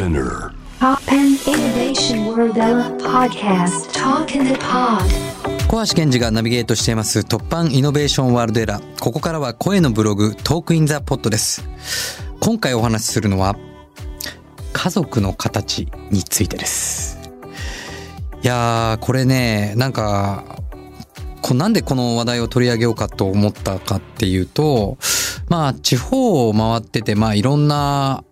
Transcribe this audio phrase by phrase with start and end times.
[0.00, 0.54] Spinner.
[0.78, 2.54] Pop and Innovation World
[3.02, 5.04] podcast Talk in the Pod
[5.68, 8.98] 小橋健二がナビゲートしています突破イノベーションワールドエラー。
[8.98, 11.66] ここからは声のブログトークインザポットです。
[12.40, 13.56] 今回お話しするのは
[14.72, 17.18] 家族の形についてです。
[18.42, 20.62] いやー、これね、なんか、
[21.42, 24.96] こなんでこの話題を取り上げようかと思ったかっていうと、
[25.50, 28.24] まあ地方を回ってて、まあいろんな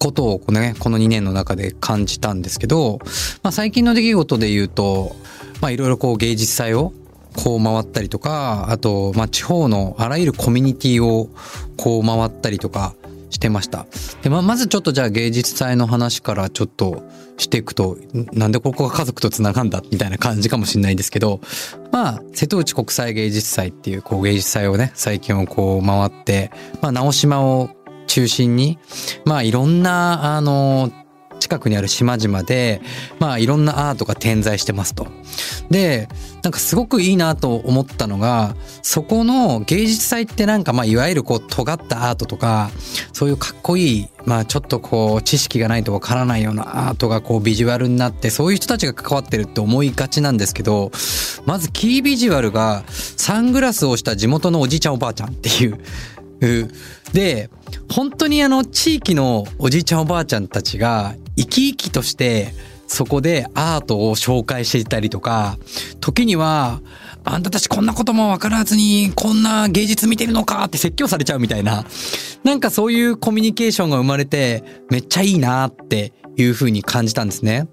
[0.00, 2.98] ことをこのね、この2年の中で感じたんですけど、
[3.42, 5.14] まあ最近の出来事で言うと、
[5.60, 6.94] まあいろいろこう芸術祭を
[7.36, 11.28] こう回ったりとか、あと、まあ地方のあらゆるコミュニティを
[11.76, 12.94] こう回ったりとか
[13.28, 13.86] してました。
[14.22, 17.02] で、まあまずちょっとじゃあ芸術祭の話からちょっと
[17.36, 17.98] していくと、
[18.32, 21.42] なんでここが家族と繋がんだみたいな感じかもしれないんですけど、
[21.92, 27.68] まあ瀬戸内国際芸術祭っていうこう芸術祭をね、最近をこう回って、まあ直島を
[28.10, 28.78] 中心に、
[29.24, 30.90] まあいろんな、あの、
[31.38, 32.82] 近くにある島々で、
[33.18, 35.06] まあいろんなアートが点在してますと。
[35.70, 36.08] で、
[36.42, 42.70] なんかすごくいいなと思ったのが、そこの芸術祭ってなんかまあいわゆるこう尖ったアートとか、
[43.12, 50.90] そういうかっこいい、まあちょっとこう知識がないとわからないようなアートがこうビジュアルになって、そういう人たちが関わってるって思いがちなんですけど、
[51.46, 55.78] まずキービジュアルがサングラスをした地元のおじいちゃんおばあちゃんっていう、
[57.12, 57.50] で、
[57.90, 62.54] 本当にあの地域のおじいちゃんおばあちゃんたちが生き生きとして
[62.86, 65.58] そこでアートを紹介していたりとか、
[66.00, 66.80] 時には、
[67.22, 71.84] あんたたちこんなこともわからずにこんな芸術見てるのかって説教されちゃうみたいな、
[72.42, 77.68] なんかそういうコミュニケーションが生まれてめっちゃいいなっていう風に感じたんですね。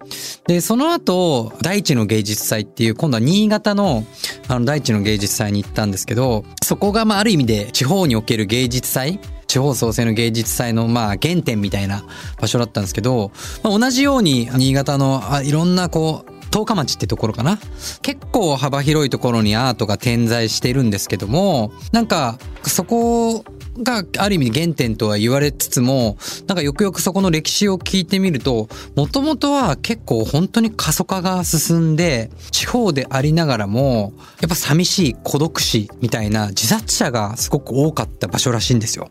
[0.48, 4.06] で、その後、大地の芸術祭っていう、今度は新潟の、
[4.48, 12.04] あの、大地の芸術祭に行ったんですけど、そこが、まあ、ある意味で、地方における芸術祭地方創生の芸術祭の、まあ、原点みたいな
[12.40, 13.32] 場所だったんですけど、
[13.64, 17.60] まあ、同じように、新潟の、あいろんな、こう、十日町ってところかな
[18.02, 23.44] 結構幅広いところにアートが点在してるんですけども、なんか、そこ
[23.84, 26.18] がある意味原点とは言われつつも、
[26.48, 39.10] なんかよくよくそこの歴史を聞いてみると、もともとは結構本当に過疎化が進んで、地方でありながらも、やっぱ寂しい孤独死みたいな自殺者がすごく多かった場所らしいんですよ。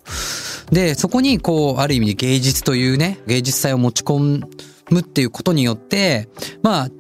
[0.70, 4.44] で、そこにこう、ある意味芸術というね、芸術祭を持ち込
[4.90, 6.28] むっていうことによって、
[6.62, 6.90] まあ、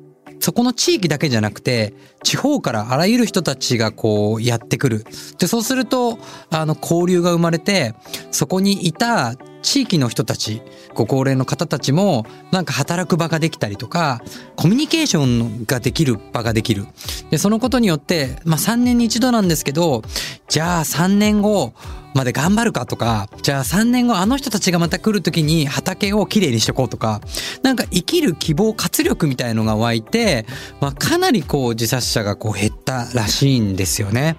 [0.40, 5.04] そこの地域だけじゃなくて、地方からあらゆる人たちがこうやってくる。
[5.38, 6.18] で、そうすると、
[6.50, 7.94] あの、交流が生まれて、
[8.30, 10.62] そこにいた地域の人たち、
[10.94, 14.22] ご高齢の方たちも、なんか働く場ができたりとか、
[14.56, 16.86] コミュニケーションができる場ができる。
[17.30, 20.02] で、そのことによって、まあ3年に一度なんですけど、
[20.48, 21.72] じゃあ3年後、
[22.16, 27.20] まで頑張るかとか、じゃあ3年後あの人たちがまた来る時に畑をきれいにしとこうとか、
[27.62, 30.46] なんか生きる希望、活力みたいのが湧いて、
[30.80, 34.36] まあかなりこう自殺者がこう減ったらしいんですよね。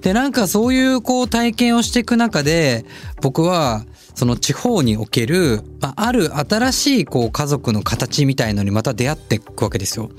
[0.00, 2.86] で、なんかそういうこう体験をしていく中で、
[3.20, 3.84] 僕は、
[4.18, 10.10] その地方における、まあ、ある新しいこう家族の形みたいのにまた出会っていくわけですよ。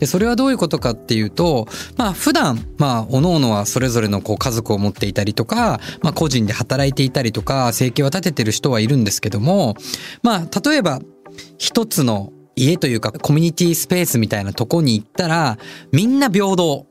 [0.00, 9.76] で、それはどういうことかっていうと、まあ普段、まあ各々はそれぞれのこう家族を持っていたりとか、まあ個人で働いていたりとか、生計を立ててる人はいるんですけども、
[10.24, 11.00] まあ例えば
[11.56, 15.58] 一つの家というかコミュニティスペースみたいなとこに行ったら、
[15.92, 16.86] みんな平等。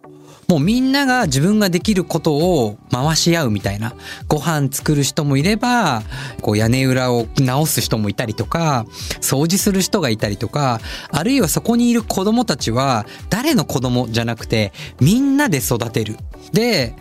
[0.53, 3.96] もうみんなが自分ができることを回し合うみたいな。
[4.28, 6.03] ご飯作る人もいれば、
[6.41, 8.86] こう屋根裏を直す人もいたりとか、
[9.19, 16.18] 掃除する人がいたりとか、あるいはそこにいる子供たちは、誰の子供じゃなくて、みんなで育てる。
[16.52, 16.96] で、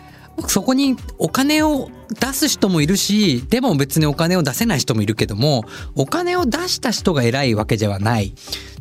[0.47, 5.65] そこにお金を出す人もいるし、でも別にお金を出せない人もいるけども、
[5.95, 8.33] お金を出した人が偉いわけではない。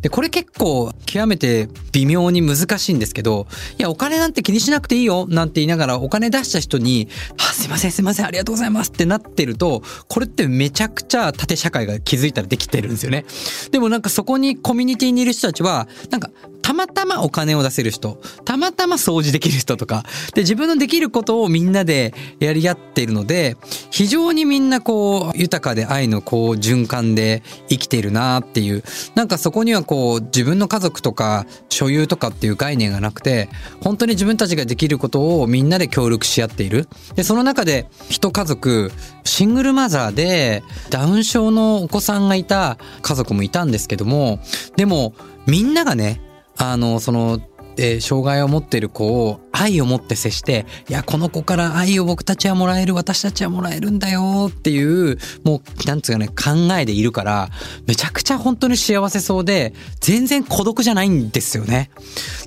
[0.03, 3.47] で、これ結構極めて微妙に難しいんですけど、
[3.79, 13.25] いや、お金なんて気にしなくていいよなんて言いながらお金出した人に、あ、すいませんすいませんありがとうございますってなってると、これってめちゃくちゃ縦社会が気づいたらできてるんですよね。
[13.71, 16.31] でもなんかそこにコミュニティにいる人たちは、なんか
[16.63, 20.05] たまたまお金を出せる人、たまたま掃除できる人とか、
[20.35, 23.57] で、自分のできることをみんなでやり合っているので、
[23.91, 28.83] 非常にみんなこう、豊かで愛のこう、循環で生きているなっていう、
[29.15, 33.49] なんかそこにはこう、自分の家族とか、所有とかっていう概念がなくて、
[33.83, 36.89] 本当に自分たちができることをみんなで協力し合っている。
[37.15, 38.91] で、その中で、一家族、
[39.25, 44.41] シングルマザーで、ダウン症のお子さんがいた家族もいたんですけども、
[44.77, 45.15] でも、
[45.47, 46.21] みんながね、
[46.57, 47.41] あの、その、
[47.77, 57.49] で障害を持っている子を愛を持って接していやこの子から愛を僕たちはもらえる私たちはもらえるんだよっていうもうなんつうかね考えでいるから
[57.87, 61.91] めちゃくちゃ本当に幸せそうで全然孤独じゃないんですよね。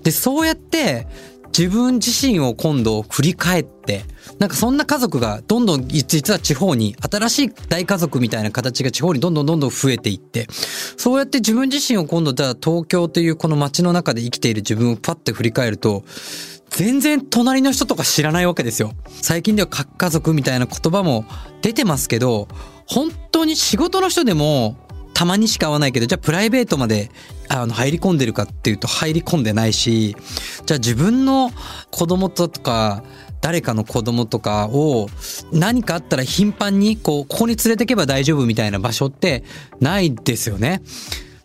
[0.03, 1.07] でそうやって
[1.57, 4.03] 自分自身を今度振り返って
[4.39, 10.47] なんかそんな家族がどんどん実は地方に新しい大家族みたいな形が地方にどんどんどんどん増えていって
[10.97, 16.03] そうやって自分自身を今度じゃあ東京というこの街の中で生きている自分をパッて振り返ると
[16.71, 18.91] 全然隣の人とか知らないわけですよ。
[19.21, 21.23] 最近では核家族みたいな言葉も
[21.61, 22.49] 出てますけど
[22.85, 24.75] 本当に仕事の人でも
[25.15, 27.09] たまにしか会わないけどじゃあプライベートまで
[27.47, 30.15] あの入り込んでるかっていうと入り込んでないし
[30.65, 31.51] じゃあ自分の
[31.89, 33.01] 子供とか
[33.39, 35.07] 誰かの子供とかを
[35.53, 39.45] 何かあったら頻繁にこうここに連れてけば大丈夫みたいな場所って
[39.79, 40.81] ないですよね。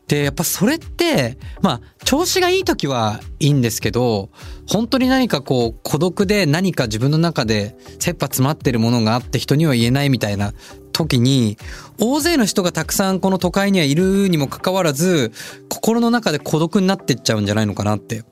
[0.08, 4.31] でやっぱそれってまあ調子がいい時はいいんですけど
[4.67, 10.52] 本当に何かこう孤独で何か自分の中で切羽詰まってるものがあって人には言えないみたいな
[10.92, 11.58] 時に
[11.98, 15.32] 大勢の人がたくさんこの都会にはいるにもかかわらず
[15.69, 18.25] 心の中で孤独になってっちゃうんじゃないのかなって。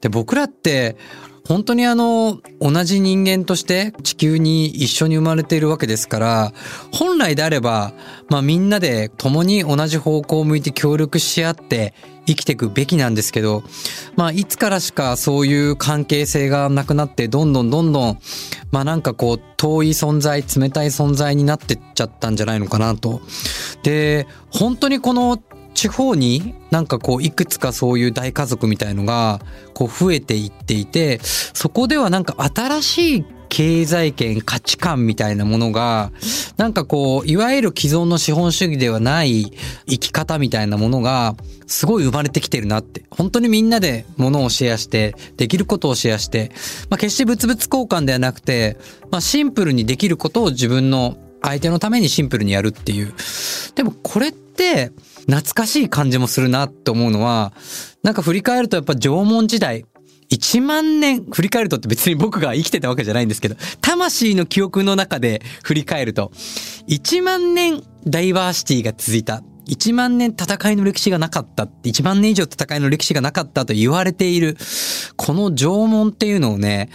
[0.00, 0.96] で僕らって
[1.46, 6.52] 本当にあの同じ人間として地球に一緒に生まれているわけですから
[6.92, 7.92] 本来であれば
[8.28, 11.94] まあみんなで共に同じ方向を向いて協力し合って
[12.26, 13.62] 生きていくべきなんですけど
[14.16, 18.18] まあいつからしかそういう関係性がなくなってどんどんどんどん
[18.70, 23.20] まあなんかこう遠い存在冷たい存在になってっちゃったんじゃないのかなと。
[23.82, 25.40] で本当にこの
[25.76, 29.40] 地方になんかこういくつかそういう大家族みたいのが
[29.74, 36.12] こう増えていっていてそこではなんか新しい経済圏価値観みたいなものが
[36.56, 39.52] なんかこういわゆる既存の資本主義ではない
[39.88, 43.04] 生き方みたいなものがすごい生まれてきてるなって。
[43.10, 46.50] 本当にみんなで物をシェアしてできることをシェアして、
[46.90, 48.76] まあ、決して物々交換ではなくて、
[49.10, 53.14] まあ、シンプルにできることを自分の相手のためにシンプルにやるっていう。
[53.74, 54.92] でもこれって
[55.26, 57.52] 懐かしい感じもするなって思うのは、
[58.02, 59.84] なんか振り返るとやっぱ縄文時代、
[60.30, 66.32] 1万年振り返るとって別に僕が生きてたわけじゃないんですけど、魂の記憶の中で振り返ると、
[66.88, 69.42] 1万年ダイバーシティが続いた。
[69.68, 74.56] 1万年戦いの歴史がなかったって1万年以上戦いの歴史がなかったと言われている
[75.16, 76.88] この縄文っていうのをね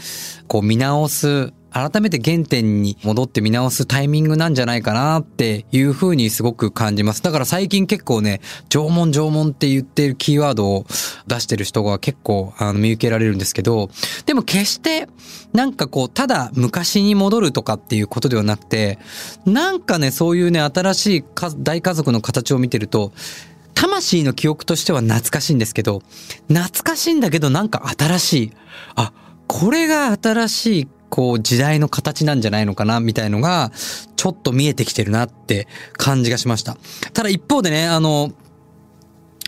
[0.47, 7.23] こう見直す改めて原点に戻って見直すタイミングなんじゃないかなっていうふうにすごく感じます。
[7.23, 10.85] だから最近結構ね、縄文縄文って言ってるキーワードを
[11.27, 13.89] 出してる人が結構あの見受けられるんですけど、
[14.25, 15.07] でも決して
[15.53, 18.99] なんかこう、ただ昔に戻るとかっていうことではなくて、
[19.45, 21.23] なんかね、そういうね、新しい
[21.57, 23.11] 大家族の形を見てると、
[23.73, 26.03] 魂の記憶としては懐かしいんですけど、
[26.47, 28.51] 懐かしいんだけどなんか新しい。
[28.95, 29.13] あ、
[29.47, 33.71] これが新しいこう時代の形なんじゃないのかなみたいのが
[34.15, 36.77] ちょっと見えてきてるなって感じがしました。
[37.13, 38.31] ただ一方でね、あの、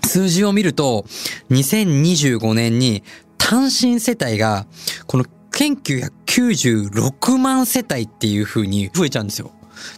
[0.04, 1.06] 数字を見ると
[1.50, 3.02] 2025年に
[3.38, 4.68] 単身世帯が
[5.08, 9.52] この1996万世帯っていう風に増えちゃうんですよ。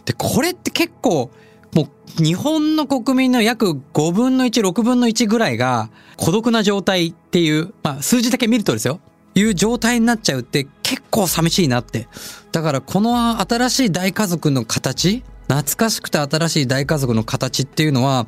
[0.04, 1.30] で、これって結構
[1.74, 1.88] も
[2.20, 9.00] う日本の国民の約5分の1、6分の1ぐらいが孤独な状態っていう、まあ数字だけ見るとですよ。
[9.36, 12.08] いう状態になっちゃうって結構寂しいなって。
[12.52, 18.26] だからこの新しい大家族の形懐かしくて新しい大家族の形っていうのは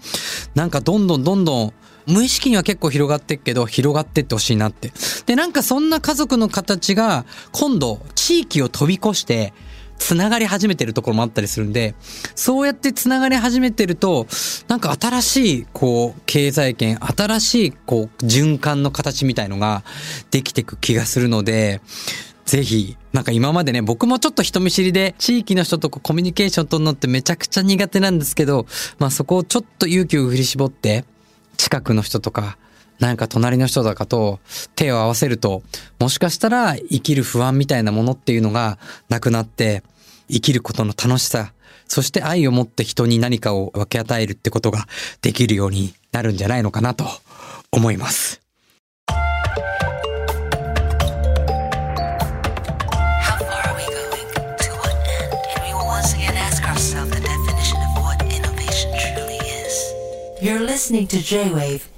[0.54, 1.72] なんかどんどんどんどん
[2.06, 4.92] 無意識には結構広がってっけど広がってってほしいなって。
[5.26, 9.52] でなんかそんな家族の形が今度地域を飛び越して
[9.98, 11.94] つながり始めてるところもあったりするんで、
[12.34, 14.26] そうやってつながり始めてると、
[14.68, 19.82] なんか新しい、こう、経済圏、新しい、こう、循環の形みたいのが
[20.30, 21.80] できていく気がするので、
[22.46, 28.66] ぜひ、なんか今までね、僕もちょっと人見知りで、地域の人とコミュニケーション取るのってめちゃくちゃ苦手なんですけど、
[28.98, 31.04] まあそこをちょっと勇気を振り絞って、
[31.58, 32.56] 近くの人とか、
[32.98, 34.40] なんか隣の人とかと
[34.74, 35.62] 手を合わせると、
[36.00, 38.78] もしかしたら生きる不安みたいなものっていうのが
[39.08, 39.82] なくなって、
[40.30, 41.52] 生きることの楽しさ、
[41.86, 44.86] そして愛を持って人に何かを分け与えるってことが
[45.22, 47.06] できるようになるんじゃないのかなと
[47.72, 48.40] 思います。
[60.40, 61.97] You're listening to J-Wave